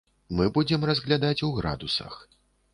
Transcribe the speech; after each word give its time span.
Мы 0.39 0.47
будзем 0.55 0.87
разглядаць 0.91 1.45
у 1.51 1.53
градусах. 1.61 2.21